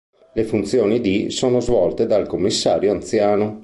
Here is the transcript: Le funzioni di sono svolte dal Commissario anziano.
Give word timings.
Le 0.33 0.43
funzioni 0.45 0.99
di 0.99 1.29
sono 1.29 1.59
svolte 1.59 2.07
dal 2.07 2.25
Commissario 2.25 2.89
anziano. 2.89 3.59